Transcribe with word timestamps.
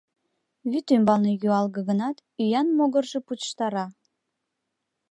Вӱд 0.71 0.87
ӱмбалне 0.95 1.31
юалге 1.45 1.81
гынат, 1.89 2.17
ӱян 2.41 2.67
могыржо 2.77 3.19
пучыштара. 3.25 3.85